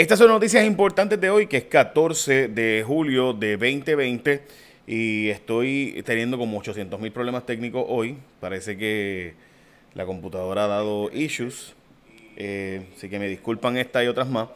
[0.00, 4.40] Estas son noticias importantes de hoy, que es 14 de julio de 2020
[4.86, 8.16] y estoy teniendo como 800 mil problemas técnicos hoy.
[8.40, 9.34] Parece que
[9.92, 11.74] la computadora ha dado issues,
[12.38, 14.48] eh, así que me disculpan esta y otras más.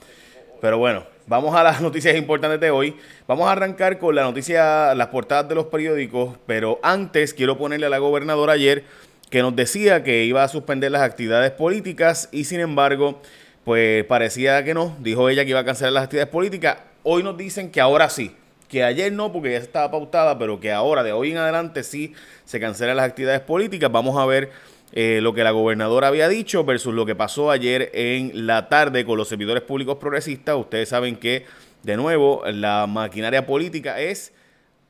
[0.62, 2.96] Pero bueno, vamos a las noticias importantes de hoy.
[3.28, 7.84] Vamos a arrancar con la noticia, las portadas de los periódicos, pero antes quiero ponerle
[7.84, 8.84] a la gobernadora ayer
[9.28, 13.20] que nos decía que iba a suspender las actividades políticas y sin embargo,
[13.64, 14.96] pues parecía que no.
[15.00, 16.78] Dijo ella que iba a cancelar las actividades políticas.
[17.02, 18.34] Hoy nos dicen que ahora sí.
[18.68, 22.14] Que ayer no, porque ya estaba pautada, pero que ahora, de hoy en adelante, sí
[22.44, 23.90] se cancelan las actividades políticas.
[23.90, 24.50] Vamos a ver
[24.92, 29.04] eh, lo que la gobernadora había dicho versus lo que pasó ayer en la tarde
[29.04, 30.56] con los servidores públicos progresistas.
[30.56, 31.46] Ustedes saben que,
[31.82, 34.32] de nuevo, la maquinaria política es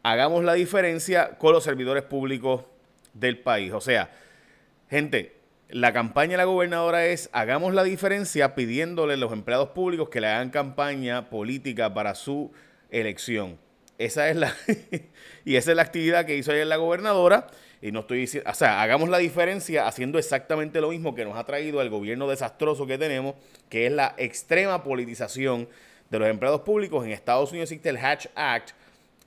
[0.02, 2.62] hagamos la diferencia con los servidores públicos
[3.12, 3.72] del país.
[3.72, 4.10] O sea,
[4.88, 5.32] gente,
[5.68, 10.20] la campaña de la gobernadora es hagamos la diferencia pidiéndole a los empleados públicos que
[10.20, 12.52] le hagan campaña política para su
[12.91, 13.59] elección.
[13.98, 14.55] Esa es la
[15.44, 17.47] y esa es la actividad que hizo ayer la gobernadora.
[17.80, 21.36] Y no estoy diciendo, o sea, hagamos la diferencia haciendo exactamente lo mismo que nos
[21.36, 23.34] ha traído el gobierno desastroso que tenemos,
[23.69, 25.69] que es la extrema politización
[26.08, 27.05] de los empleados públicos.
[27.05, 28.70] En Estados Unidos existe el Hatch Act.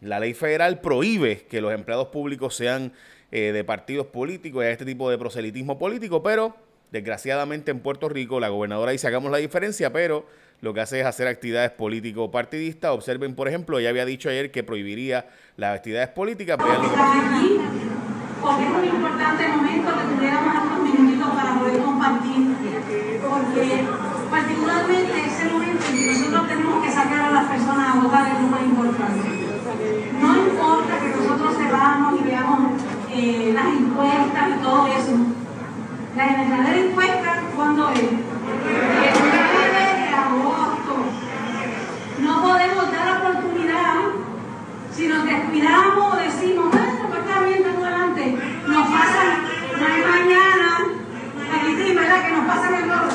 [0.01, 2.93] La ley federal prohíbe que los empleados públicos sean
[3.31, 6.55] eh, de partidos políticos y este tipo de proselitismo político, pero
[6.91, 10.25] desgraciadamente en Puerto Rico la gobernadora dice hagamos la diferencia, pero
[10.61, 12.91] lo que hace es hacer actividades político-partidistas.
[12.91, 16.57] Observen, por ejemplo, ella había dicho ayer que prohibiría las actividades políticas.
[16.57, 17.97] Vean lo que
[18.41, 22.55] porque es un importante momento que tuviéramos estos minutitos para poder compartir,
[23.27, 23.87] porque
[24.29, 28.39] particularmente ese momento en que nosotros tenemos que sacar a las personas a votar es
[28.39, 29.47] muy importante.
[30.21, 32.71] No importa que nosotros sepamos y veamos
[33.17, 35.13] eh, las encuestas y todo eso.
[36.15, 37.99] La verdadera encuesta, ¿cuándo es?
[37.99, 38.21] El 9
[39.95, 40.93] de agosto.
[42.19, 43.95] No podemos dar oportunidad
[44.91, 47.63] si nos descuidamos o decimos, bueno, pues está bien,
[48.67, 49.43] nos pasan,
[49.79, 50.79] no hay mañana,
[51.53, 52.25] aquí sí, ¿verdad?
[52.25, 53.07] Que nos pasan el loro.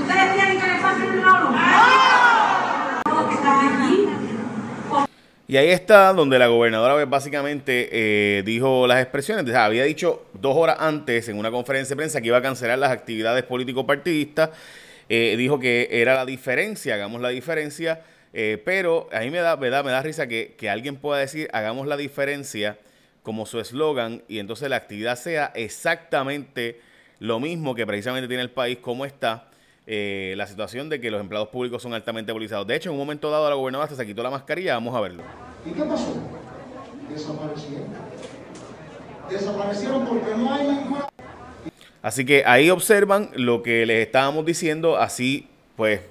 [0.00, 1.50] ¿Ustedes quieren que les pasen el loro?
[1.50, 3.28] ¡No!
[3.28, 4.08] que están aquí.
[5.50, 9.52] Y ahí está donde la gobernadora pues, básicamente eh, dijo las expresiones.
[9.52, 12.92] había dicho dos horas antes en una conferencia de prensa que iba a cancelar las
[12.92, 14.50] actividades político-partidistas.
[15.08, 18.00] Eh, dijo que era la diferencia, hagamos la diferencia.
[18.32, 21.18] Eh, pero a mí me da, me da, me da risa que, que alguien pueda
[21.18, 22.78] decir, hagamos la diferencia
[23.24, 26.80] como su eslogan y entonces la actividad sea exactamente
[27.18, 29.49] lo mismo que precisamente tiene el país como está.
[29.92, 32.64] Eh, la situación de que los empleados públicos son altamente politizados.
[32.64, 35.24] De hecho, en un momento dado la gobernadora se quitó la mascarilla, vamos a verlo.
[35.66, 36.14] ¿Y qué pasó?
[37.12, 37.88] Desaparecieron.
[39.28, 41.08] Desaparecieron porque no hay ninguna...
[42.02, 46.02] Así que ahí observan lo que les estábamos diciendo, así pues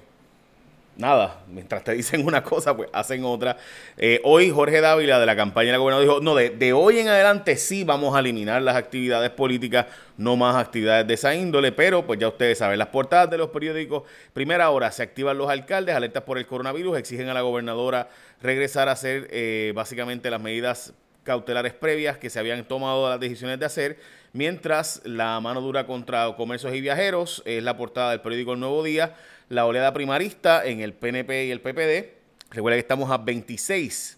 [1.00, 3.56] nada, mientras te dicen una cosa, pues hacen otra.
[3.96, 7.08] Eh, hoy Jorge Dávila de la campaña de la gobernadora dijo, no, de, hoy en
[7.08, 12.06] adelante sí vamos a eliminar las actividades políticas, no más actividades de esa índole, pero
[12.06, 15.94] pues ya ustedes saben, las portadas de los periódicos, primera hora, se activan los alcaldes,
[15.94, 18.08] alertas por el coronavirus, exigen a la gobernadora
[18.42, 20.92] regresar a hacer eh, básicamente las medidas
[21.24, 23.98] cautelares previas que se habían tomado las decisiones de hacer,
[24.32, 28.82] mientras la mano dura contra comercios y viajeros es la portada del periódico El Nuevo
[28.82, 29.14] Día,
[29.50, 32.14] la oleada primarista en el PNP y el PPD.
[32.50, 34.16] Recuerda que estamos a 26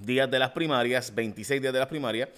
[0.00, 2.28] días de las primarias, 26 días de las primarias.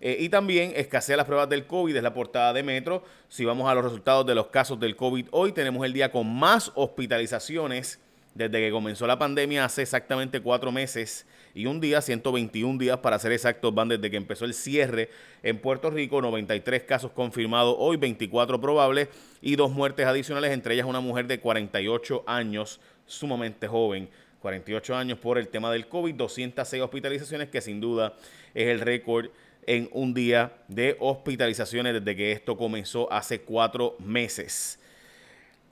[0.00, 3.04] Eh, y también escasea las pruebas del COVID, es la portada de Metro.
[3.28, 6.26] Si vamos a los resultados de los casos del COVID hoy, tenemos el día con
[6.34, 8.00] más hospitalizaciones
[8.34, 11.26] desde que comenzó la pandemia hace exactamente cuatro meses
[11.58, 15.10] y un día, 121 días para ser exactos, van desde que empezó el cierre
[15.42, 19.08] en Puerto Rico, 93 casos confirmados hoy, 24 probables
[19.42, 24.08] y dos muertes adicionales, entre ellas una mujer de 48 años, sumamente joven.
[24.40, 28.14] 48 años por el tema del COVID, 206 hospitalizaciones, que sin duda
[28.54, 29.30] es el récord
[29.66, 34.78] en un día de hospitalizaciones desde que esto comenzó hace cuatro meses.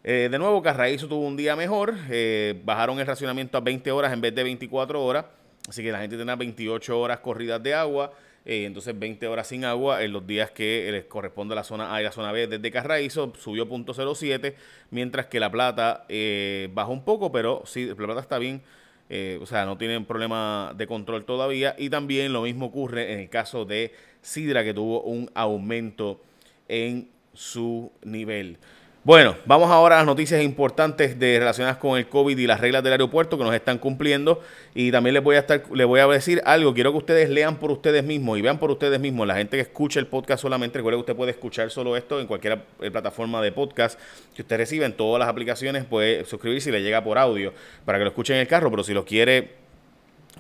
[0.03, 4.13] Eh, de nuevo, Carraízo tuvo un día mejor, eh, bajaron el racionamiento a 20 horas
[4.13, 5.27] en vez de 24 horas.
[5.69, 8.13] Así que la gente tiene 28 horas corridas de agua,
[8.45, 11.93] eh, entonces 20 horas sin agua en los días que les corresponde a la zona
[11.95, 12.47] A y la zona B.
[12.47, 14.55] Desde Carraízo subió .07,
[14.91, 18.63] mientras que La Plata eh, bajó un poco, pero sí, La Plata está bien.
[19.09, 21.75] Eh, o sea, no tienen problema de control todavía.
[21.79, 23.93] Y también lo mismo ocurre en el caso de
[24.23, 26.21] Sidra, que tuvo un aumento
[26.69, 28.59] en su nivel.
[29.07, 32.83] Bueno, vamos ahora a las noticias importantes de, relacionadas con el COVID y las reglas
[32.83, 34.41] del aeropuerto que nos están cumpliendo.
[34.75, 36.75] Y también les voy a estar, les voy a decir algo.
[36.75, 39.29] Quiero que ustedes lean por ustedes mismos y vean por ustedes mismos.
[39.29, 42.27] La gente que escucha el podcast solamente, recuerde que usted puede escuchar solo esto en
[42.27, 43.97] cualquier eh, plataforma de podcast
[44.35, 45.85] que usted reciba en todas las aplicaciones.
[45.85, 47.53] Puede suscribirse y le llega por audio
[47.85, 48.73] para que lo escuchen en el carro.
[48.73, 49.66] Pero si lo quiere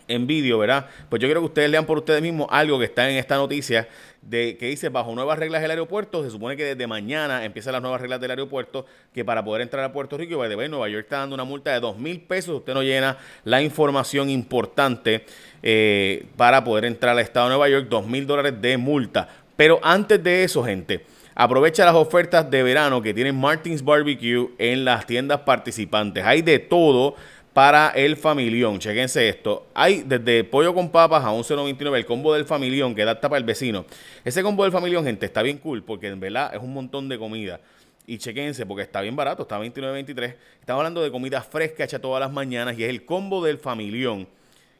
[0.08, 0.86] en vídeo, ¿verdad?
[1.08, 3.88] Pues yo quiero que ustedes lean por ustedes mismos algo que está en esta noticia
[4.22, 7.82] de que dice bajo nuevas reglas del aeropuerto, se supone que desde mañana empiezan las
[7.82, 11.04] nuevas reglas del aeropuerto, que para poder entrar a Puerto Rico, y de Nueva York
[11.04, 15.24] está dando una multa de dos mil pesos, usted no llena la información importante
[15.62, 19.28] eh, para poder entrar al estado de Nueva York, dos mil dólares de multa.
[19.56, 21.04] Pero antes de eso, gente,
[21.34, 26.24] aprovecha las ofertas de verano que tiene Martins Barbecue en las tiendas participantes.
[26.24, 27.14] Hay de todo
[27.56, 28.78] para el familión.
[28.78, 29.68] Chequense esto.
[29.72, 33.44] Hay desde pollo con papas a 11.99 el combo del familión que da para el
[33.44, 33.86] vecino.
[34.26, 37.18] Ese combo del familión, gente, está bien cool porque en verdad es un montón de
[37.18, 37.58] comida.
[38.06, 40.34] Y chequense porque está bien barato, está 29.23.
[40.60, 44.28] Estamos hablando de comida fresca hecha todas las mañanas y es el combo del familión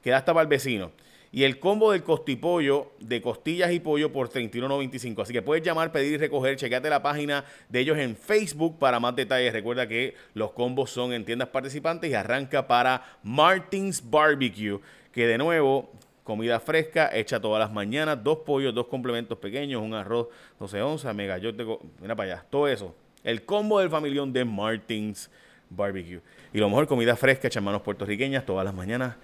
[0.02, 0.92] que da para el vecino.
[1.36, 5.20] Y el combo del costipollo de costillas y pollo por 31.95.
[5.20, 6.56] Así que puedes llamar, pedir y recoger.
[6.56, 9.52] Chequeate la página de ellos en Facebook para más detalles.
[9.52, 14.80] Recuerda que los combos son en tiendas participantes y arranca para Martins Barbecue.
[15.12, 15.92] Que de nuevo,
[16.24, 18.24] comida fresca hecha todas las mañanas.
[18.24, 20.28] Dos pollos, dos complementos pequeños, un arroz
[20.58, 21.52] 12 onzas, mega yo
[22.00, 22.94] Mira para allá, todo eso.
[23.22, 25.30] El combo del familión de Martins
[25.68, 26.22] Barbecue.
[26.54, 29.16] Y lo mejor, comida fresca hecha manos puertorriqueñas todas las mañanas.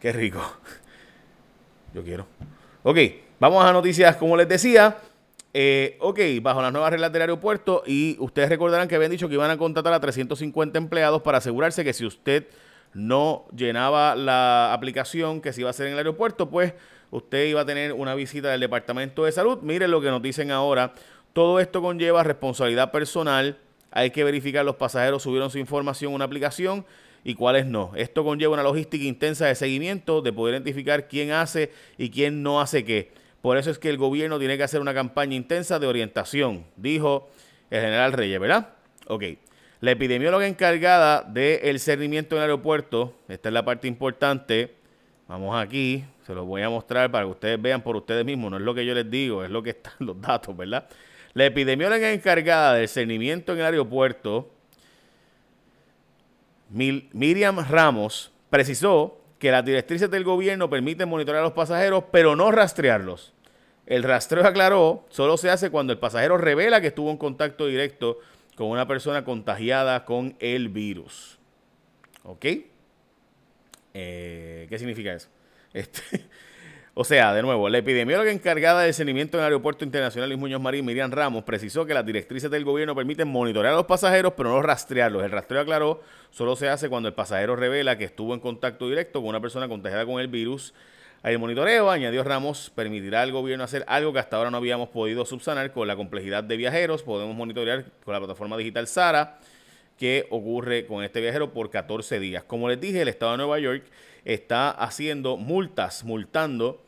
[0.00, 0.42] Qué rico.
[1.94, 2.26] Yo quiero.
[2.82, 2.98] Ok,
[3.38, 4.96] vamos a noticias, como les decía.
[5.54, 9.34] Eh, ok, bajo las nuevas reglas del aeropuerto y ustedes recordarán que habían dicho que
[9.34, 12.46] iban a contratar a 350 empleados para asegurarse que si usted
[12.94, 16.72] no llenaba la aplicación que se iba a hacer en el aeropuerto, pues
[17.10, 19.58] usted iba a tener una visita del Departamento de Salud.
[19.60, 20.94] Miren lo que nos dicen ahora.
[21.34, 23.58] Todo esto conlleva responsabilidad personal.
[23.90, 26.86] Hay que verificar los pasajeros subieron su información a una aplicación
[27.24, 27.92] y cuáles no.
[27.96, 32.60] Esto conlleva una logística intensa de seguimiento, de poder identificar quién hace y quién no
[32.60, 33.12] hace qué.
[33.40, 37.28] Por eso es que el gobierno tiene que hacer una campaña intensa de orientación, dijo
[37.70, 38.68] el general Reyes, ¿verdad?
[39.08, 39.24] Ok.
[39.80, 44.76] La epidemióloga encargada del cernimiento en el aeropuerto, esta es la parte importante,
[45.26, 48.58] vamos aquí, se los voy a mostrar para que ustedes vean por ustedes mismos, no
[48.58, 50.88] es lo que yo les digo, es lo que están los datos, ¿verdad?
[51.34, 54.50] La epidemióloga encargada del cernimiento en el aeropuerto,
[56.72, 62.50] Miriam Ramos precisó que las directrices del gobierno permiten monitorear a los pasajeros, pero no
[62.50, 63.34] rastrearlos.
[63.86, 68.18] El rastreo, aclaró, solo se hace cuando el pasajero revela que estuvo en contacto directo
[68.54, 71.38] con una persona contagiada con el virus.
[72.22, 72.46] ¿Ok?
[73.94, 75.28] Eh, ¿Qué significa eso?
[75.74, 76.02] Este,
[76.94, 80.60] o sea, de nuevo, la epidemióloga encargada del seguimiento en el Aeropuerto Internacional Luis Muñoz
[80.60, 84.50] Marín, Miriam Ramos, precisó que las directrices del gobierno permiten monitorear a los pasajeros, pero
[84.50, 85.24] no rastrearlos.
[85.24, 89.20] El rastreo, aclaró, solo se hace cuando el pasajero revela que estuvo en contacto directo
[89.20, 90.74] con una persona contagiada con el virus.
[91.22, 95.24] El monitoreo, añadió Ramos, permitirá al gobierno hacer algo que hasta ahora no habíamos podido
[95.24, 97.02] subsanar con la complejidad de viajeros.
[97.02, 99.38] Podemos monitorear con la plataforma digital SARA
[99.98, 102.44] qué ocurre con este viajero por 14 días.
[102.44, 103.84] Como les dije, el Estado de Nueva York
[104.24, 106.82] está haciendo multas, multando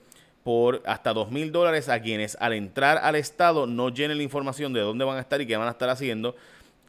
[0.45, 4.75] por hasta dos mil dólares a quienes al entrar al estado no llenen la información
[4.75, 6.37] de dónde van a estar y qué van a estar haciendo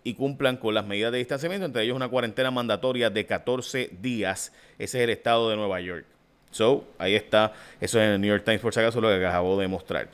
[0.03, 4.53] y cumplan con las medidas de distanciamiento, entre ellos una cuarentena mandatoria de 14 días.
[4.77, 6.05] Ese es el estado de Nueva York.
[6.51, 9.25] So, ahí está, eso es en el New York Times por si acaso lo que
[9.25, 10.09] acabo de mostrar.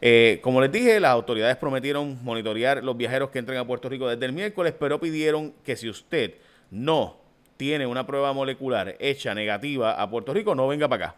[0.00, 4.08] Eh, como les dije, las autoridades prometieron monitorear los viajeros que entren a Puerto Rico
[4.08, 6.34] desde el miércoles, pero pidieron que si usted
[6.70, 7.16] no
[7.56, 11.16] tiene una prueba molecular hecha negativa a Puerto Rico, no venga para acá.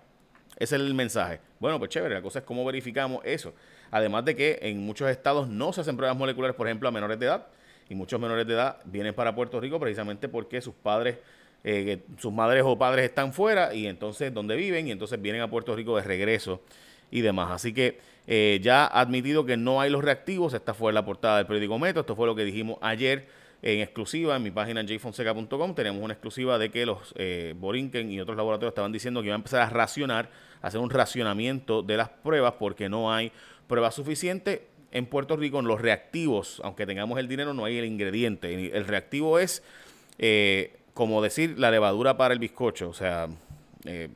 [0.57, 1.41] Ese es el mensaje.
[1.61, 3.53] Bueno, pues chévere, la cosa es cómo verificamos eso.
[3.91, 7.19] Además de que en muchos estados no se hacen pruebas moleculares, por ejemplo, a menores
[7.19, 7.47] de edad.
[7.89, 11.17] Y muchos menores de edad vienen para Puerto Rico precisamente porque sus padres,
[11.65, 15.49] eh, sus madres o padres están fuera y entonces donde viven y entonces vienen a
[15.49, 16.61] Puerto Rico de regreso
[17.11, 17.51] y demás.
[17.51, 20.55] Así que eh, ya admitido que no hay los reactivos.
[20.55, 22.01] Esta fue la portada del periódico Metro.
[22.01, 23.27] Esto fue lo que dijimos ayer
[23.63, 25.75] en exclusiva en mi página jfonseca.com.
[25.75, 29.37] Tenemos una exclusiva de que los eh, Borinquen y otros laboratorios estaban diciendo que iban
[29.37, 30.31] a empezar a racionar,
[30.63, 33.33] a hacer un racionamiento de las pruebas porque no hay
[33.67, 34.61] pruebas suficientes.
[34.91, 38.75] En Puerto Rico, en los reactivos, aunque tengamos el dinero, no hay el ingrediente.
[38.75, 39.63] El reactivo es,
[40.19, 42.89] eh, como decir, la levadura para el bizcocho.
[42.89, 43.29] O sea,
[43.85, 44.09] eh,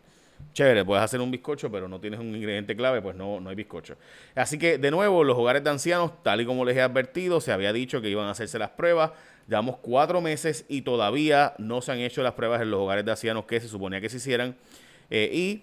[0.52, 3.56] chévere, puedes hacer un bizcocho, pero no tienes un ingrediente clave, pues no, no hay
[3.56, 3.96] bizcocho.
[4.34, 7.52] Así que, de nuevo, los hogares de ancianos, tal y como les he advertido, se
[7.52, 9.12] había dicho que iban a hacerse las pruebas.
[9.48, 13.10] Llevamos cuatro meses y todavía no se han hecho las pruebas en los hogares de
[13.10, 14.56] ancianos que se suponía que se hicieran.
[15.10, 15.62] Eh, y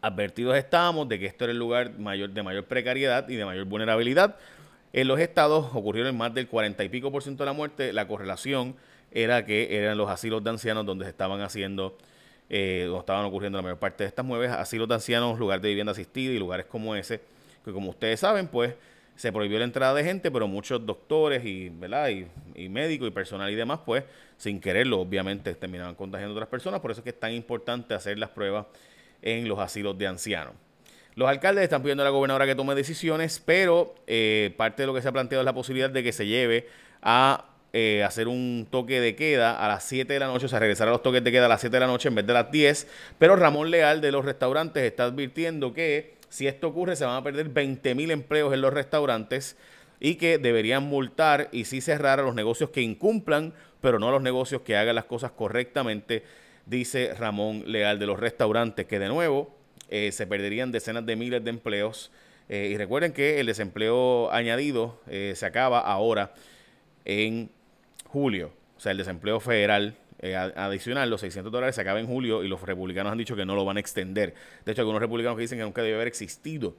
[0.00, 3.64] advertidos estábamos de que esto era el lugar mayor, de mayor precariedad y de mayor
[3.64, 4.36] vulnerabilidad.
[4.92, 7.92] En los estados ocurrieron más del 40 y pico por ciento de la muerte.
[7.92, 8.76] La correlación
[9.12, 11.96] era que eran los asilos de ancianos donde se estaban haciendo,
[12.48, 14.50] eh, estaban ocurriendo la mayor parte de estas mueves.
[14.50, 17.20] Asilos de ancianos, lugar de vivienda asistida y lugares como ese,
[17.64, 18.74] que como ustedes saben, pues
[19.16, 22.10] se prohibió la entrada de gente, pero muchos doctores y, ¿verdad?
[22.10, 24.04] y, y médicos y personal y demás, pues
[24.36, 26.80] sin quererlo, obviamente, terminaban contagiando a otras personas.
[26.80, 28.66] Por eso es que es tan importante hacer las pruebas
[29.22, 30.54] en los asilos de ancianos.
[31.14, 34.92] Los alcaldes están pidiendo a la gobernadora que tome decisiones, pero eh, parte de lo
[34.92, 36.68] que se ha planteado es la posibilidad de que se lleve
[37.00, 40.58] a eh, hacer un toque de queda a las 7 de la noche, o sea,
[40.58, 42.32] regresar a los toques de queda a las 7 de la noche en vez de
[42.32, 42.86] las 10.
[43.18, 47.22] Pero Ramón Leal de los restaurantes está advirtiendo que si esto ocurre se van a
[47.22, 49.58] perder 20 mil empleos en los restaurantes
[50.00, 53.52] y que deberían multar y sí cerrar a los negocios que incumplan,
[53.82, 56.22] pero no a los negocios que hagan las cosas correctamente,
[56.64, 59.54] dice Ramón Leal de los restaurantes, que de nuevo
[59.90, 62.10] eh, se perderían decenas de miles de empleos.
[62.48, 66.32] Eh, y recuerden que el desempleo añadido se acaba ahora
[67.04, 67.50] en
[68.04, 68.52] julio.
[68.76, 69.96] O sea, el desempleo federal
[70.56, 73.54] adicional, los 600 dólares, se acaba en julio y los republicanos han dicho que no
[73.54, 74.34] lo van a extender.
[74.64, 76.74] De hecho, algunos republicanos que dicen que nunca debe haber existido.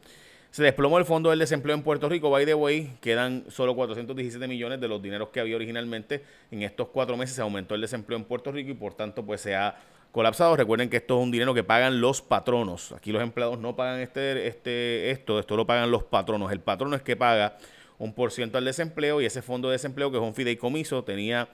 [0.51, 2.29] Se desplomó el fondo del desempleo en Puerto Rico.
[2.29, 6.23] By the way, quedan solo 417 millones de los dineros que había originalmente.
[6.51, 9.41] En estos cuatro meses se aumentó el desempleo en Puerto Rico y por tanto pues
[9.41, 9.77] se ha
[10.11, 10.55] colapsado.
[10.55, 12.93] Recuerden que esto es un dinero que pagan los patronos.
[12.93, 16.51] Aquí los empleados no pagan este, este, esto, esto lo pagan los patronos.
[16.51, 17.57] El patrono es que paga
[17.99, 21.49] un por ciento al desempleo y ese fondo de desempleo, que es un fideicomiso, tenía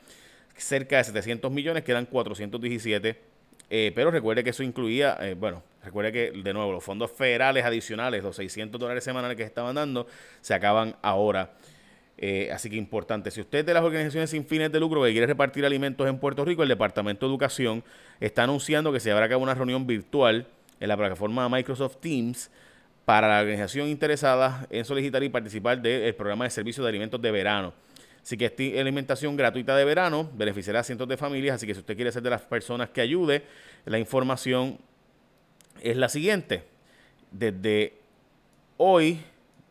[0.55, 3.33] cerca de 700 millones, quedan 417.
[3.69, 7.65] Eh, pero recuerde que eso incluía, eh, bueno, recuerde que de nuevo los fondos federales
[7.65, 10.05] adicionales, los 600 dólares semanales que estaban dando,
[10.41, 11.53] se acaban ahora.
[12.17, 15.25] Eh, así que importante, si usted de las organizaciones sin fines de lucro que quiere
[15.25, 17.83] repartir alimentos en Puerto Rico, el Departamento de Educación
[18.19, 20.45] está anunciando que se habrá cabo una reunión virtual
[20.79, 22.51] en la plataforma Microsoft Teams
[23.05, 27.31] para la organización interesada en solicitar y participar del programa de servicio de alimentos de
[27.31, 27.73] verano.
[28.21, 31.81] Así que esta alimentación gratuita de verano beneficiará a cientos de familias, así que si
[31.81, 33.43] usted quiere ser de las personas que ayude,
[33.85, 34.77] la información
[35.81, 36.63] es la siguiente.
[37.31, 37.97] Desde
[38.77, 39.19] hoy,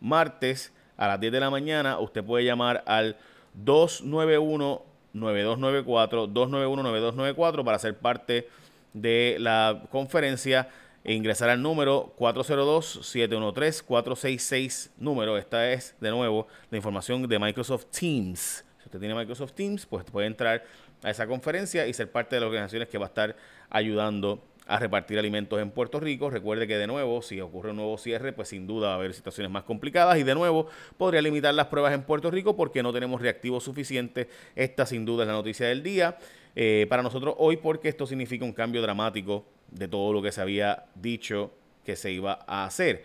[0.00, 3.16] martes, a las 10 de la mañana, usted puede llamar al
[3.54, 4.82] 291
[5.14, 8.48] 9294 291 9294 para ser parte
[8.92, 10.68] de la conferencia
[11.04, 15.36] e ingresar al número 402-713-466 número.
[15.36, 18.64] Esta es, de nuevo, la información de Microsoft Teams.
[18.78, 20.64] Si usted tiene Microsoft Teams, pues puede entrar
[21.02, 23.36] a esa conferencia y ser parte de las organizaciones que va a estar
[23.70, 26.30] ayudando a repartir alimentos en Puerto Rico.
[26.30, 29.12] Recuerde que de nuevo, si ocurre un nuevo cierre, pues sin duda va a haber
[29.12, 32.92] situaciones más complicadas y de nuevo podría limitar las pruebas en Puerto Rico porque no
[32.92, 34.28] tenemos reactivos suficientes.
[34.54, 36.16] Esta sin duda es la noticia del día
[36.54, 40.40] eh, para nosotros hoy porque esto significa un cambio dramático de todo lo que se
[40.40, 41.50] había dicho
[41.84, 43.04] que se iba a hacer.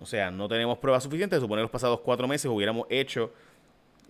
[0.00, 1.40] O sea, no tenemos pruebas suficientes.
[1.40, 3.32] Supone los pasados cuatro meses hubiéramos hecho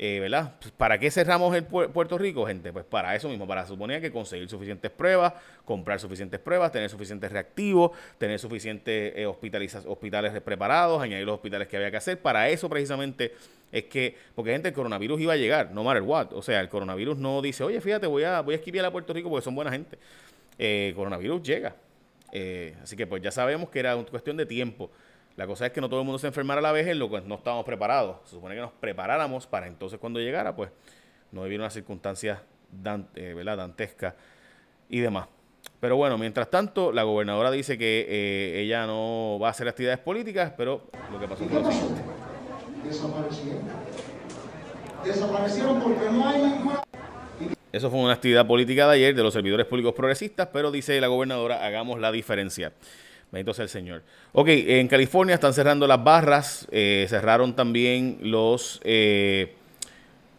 [0.00, 0.54] eh, ¿verdad?
[0.60, 2.72] Pues, ¿Para qué cerramos el Puerto Rico, gente?
[2.72, 5.32] Pues para eso mismo, para suponer que conseguir suficientes pruebas,
[5.64, 11.76] comprar suficientes pruebas, tener suficientes reactivos, tener suficientes eh, hospitales preparados, añadir los hospitales que
[11.76, 12.22] había que hacer.
[12.22, 13.34] Para eso precisamente
[13.72, 16.32] es que, porque gente, el coronavirus iba a llegar, no matter what.
[16.32, 19.12] O sea, el coronavirus no dice, oye, fíjate, voy a, voy a esquivar a Puerto
[19.12, 19.98] Rico porque son buena gente.
[20.58, 21.76] Eh, coronavirus llega.
[22.32, 24.90] Eh, así que pues ya sabemos que era una cuestión de tiempo.
[25.36, 27.08] La cosa es que no todo el mundo se enfermara a la vez, en lo
[27.08, 28.16] que no estábamos preparados.
[28.24, 30.70] Se supone que nos preparáramos para entonces cuando llegara, pues
[31.30, 32.40] no vivir unas circunstancias
[33.14, 34.14] eh, dantescas
[34.88, 35.28] y demás.
[35.80, 40.52] Pero bueno, mientras tanto, la gobernadora dice que ella no va a hacer actividades políticas,
[40.56, 41.62] pero lo que pasó fue.
[42.84, 43.62] Desaparecieron.
[45.04, 46.82] Desaparecieron porque no hay ninguna...
[47.72, 51.08] Eso fue una actividad política de ayer de los servidores públicos progresistas, pero dice la
[51.08, 52.72] gobernadora, hagamos la diferencia.
[53.30, 54.02] Bendito sea el Señor.
[54.32, 59.54] Ok, en California están cerrando las barras, eh, cerraron también los eh,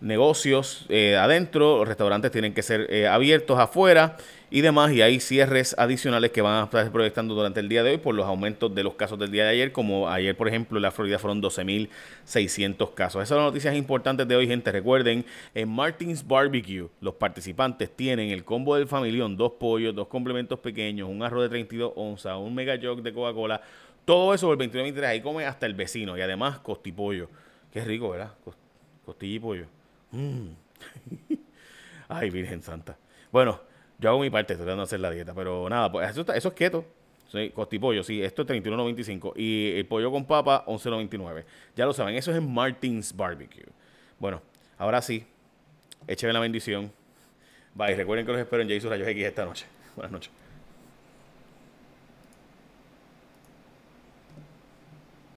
[0.01, 4.18] negocios eh, adentro, los restaurantes tienen que ser abiertos afuera
[4.51, 7.91] y demás, y hay cierres adicionales que van a estar proyectando durante el día de
[7.91, 10.77] hoy por los aumentos de los casos del día de ayer, como ayer, por ejemplo,
[10.77, 13.22] en la Florida fueron 12.600 casos.
[13.22, 14.72] Esas son las noticias importantes de hoy, gente.
[14.72, 20.58] Recuerden, en Martins Barbecue, los participantes tienen el combo del familión, dos pollos, dos complementos
[20.60, 23.62] pequeños, un arroz de 32 onzas, un mega jog de Coca-Cola,
[24.03, 27.29] todo eso por el 29.23, ahí come hasta el vecino, y además costipollo.
[27.72, 28.32] Qué rico, ¿verdad?
[29.06, 29.78] Costilla y pollo.
[32.08, 32.98] Ay, Virgen Santa.
[33.32, 33.62] Bueno,
[34.00, 36.86] yo hago mi parte, tratando de hacer la dieta, pero nada, pues eso, es keto.
[37.32, 41.44] Sí, costipollo, sí, esto es 31.95 y el pollo con papa 11.99.
[41.75, 43.66] Ya lo saben, eso es en Martins Barbecue.
[44.18, 44.42] Bueno,
[44.80, 45.28] ahora sí,
[46.08, 46.92] écheme la bendición.
[47.75, 49.68] Bye, recuerden que los espero en Jesus Rayos X esta noche.
[49.96, 50.38] Buenas noches.